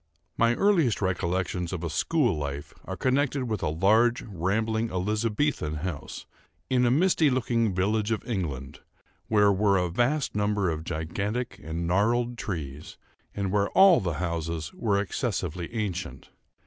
My 0.35 0.55
earliest 0.55 0.99
recollections 0.99 1.71
of 1.71 1.83
a 1.83 1.89
school 1.91 2.35
life, 2.35 2.73
are 2.85 2.97
connected 2.97 3.43
with 3.43 3.61
a 3.61 3.69
large, 3.69 4.23
rambling, 4.23 4.89
Elizabethan 4.89 5.75
house, 5.81 6.25
in 6.71 6.87
a 6.87 6.89
misty 6.89 7.29
looking 7.29 7.75
village 7.75 8.09
of 8.09 8.27
England, 8.27 8.79
where 9.27 9.51
were 9.53 9.77
a 9.77 9.89
vast 9.91 10.33
number 10.33 10.71
of 10.71 10.85
gigantic 10.85 11.59
and 11.63 11.85
gnarled 11.85 12.35
trees, 12.39 12.97
and 13.35 13.51
where 13.51 13.69
all 13.77 13.99
the 13.99 14.13
houses 14.13 14.73
were 14.73 14.99
excessively 14.99 15.71
ancient. 15.71 16.29